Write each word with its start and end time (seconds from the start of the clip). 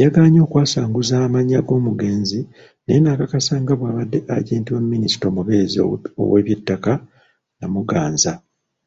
Yagaanye 0.00 0.38
okwasanguza 0.46 1.14
amannya 1.26 1.60
g'omugenzi 1.66 2.40
naye 2.84 2.98
n'akakasa 3.00 3.54
nga 3.62 3.74
bw'abadde 3.78 4.18
Agenti 4.38 4.68
wa 4.74 4.82
Minisita 4.92 5.24
omubeezi 5.28 5.76
ow'ebyettaka 6.24 6.92
Namuganza. 7.58 8.32